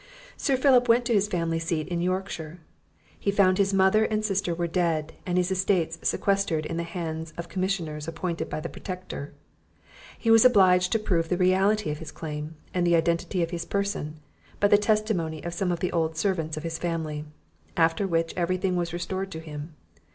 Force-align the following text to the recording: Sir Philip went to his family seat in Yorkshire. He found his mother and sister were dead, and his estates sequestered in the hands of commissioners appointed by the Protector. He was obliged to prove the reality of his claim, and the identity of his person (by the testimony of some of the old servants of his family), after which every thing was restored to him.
Sir 0.35 0.57
Philip 0.57 0.89
went 0.89 1.05
to 1.05 1.13
his 1.13 1.27
family 1.27 1.59
seat 1.59 1.87
in 1.89 2.01
Yorkshire. 2.01 2.57
He 3.19 3.29
found 3.29 3.59
his 3.59 3.71
mother 3.71 4.03
and 4.05 4.25
sister 4.25 4.55
were 4.55 4.65
dead, 4.65 5.13
and 5.27 5.37
his 5.37 5.51
estates 5.51 5.99
sequestered 6.01 6.65
in 6.65 6.77
the 6.77 6.81
hands 6.81 7.33
of 7.37 7.49
commissioners 7.49 8.07
appointed 8.07 8.49
by 8.49 8.61
the 8.61 8.67
Protector. 8.67 9.31
He 10.17 10.31
was 10.31 10.43
obliged 10.43 10.91
to 10.93 10.97
prove 10.97 11.29
the 11.29 11.37
reality 11.37 11.91
of 11.91 11.99
his 11.99 12.11
claim, 12.11 12.55
and 12.73 12.87
the 12.87 12.95
identity 12.95 13.43
of 13.43 13.51
his 13.51 13.63
person 13.63 14.15
(by 14.59 14.69
the 14.69 14.75
testimony 14.79 15.43
of 15.43 15.53
some 15.53 15.71
of 15.71 15.81
the 15.81 15.91
old 15.91 16.17
servants 16.17 16.57
of 16.57 16.63
his 16.63 16.79
family), 16.79 17.23
after 17.77 18.07
which 18.07 18.33
every 18.35 18.57
thing 18.57 18.75
was 18.75 18.93
restored 18.93 19.29
to 19.29 19.39
him. 19.39 19.75